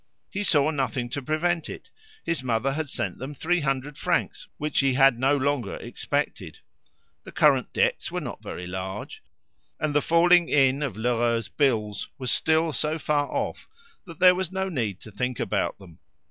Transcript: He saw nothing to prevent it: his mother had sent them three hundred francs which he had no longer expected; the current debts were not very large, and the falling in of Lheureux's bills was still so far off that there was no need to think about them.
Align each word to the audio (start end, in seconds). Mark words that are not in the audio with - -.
He 0.31 0.43
saw 0.43 0.71
nothing 0.71 1.09
to 1.09 1.21
prevent 1.21 1.69
it: 1.69 1.91
his 2.23 2.41
mother 2.41 2.71
had 2.71 2.89
sent 2.89 3.19
them 3.19 3.35
three 3.35 3.59
hundred 3.59 3.99
francs 3.99 4.47
which 4.57 4.79
he 4.79 4.95
had 4.95 5.19
no 5.19 5.37
longer 5.37 5.75
expected; 5.75 6.57
the 7.21 7.31
current 7.31 7.71
debts 7.71 8.11
were 8.11 8.19
not 8.19 8.41
very 8.41 8.65
large, 8.65 9.21
and 9.79 9.93
the 9.93 10.01
falling 10.01 10.49
in 10.49 10.81
of 10.81 10.97
Lheureux's 10.97 11.49
bills 11.49 12.09
was 12.17 12.31
still 12.31 12.73
so 12.73 12.97
far 12.97 13.27
off 13.31 13.67
that 14.07 14.17
there 14.17 14.33
was 14.33 14.51
no 14.51 14.69
need 14.69 14.99
to 15.01 15.11
think 15.11 15.39
about 15.39 15.77
them. 15.77 15.99